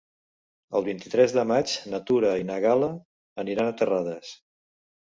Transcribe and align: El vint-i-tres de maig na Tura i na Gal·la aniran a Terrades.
El 0.79 0.85
vint-i-tres 0.87 1.35
de 1.35 1.43
maig 1.51 1.75
na 1.93 2.01
Tura 2.09 2.35
i 2.43 2.49
na 2.51 2.59
Gal·la 2.67 2.91
aniran 3.47 3.75
a 3.75 3.79
Terrades. 3.85 4.35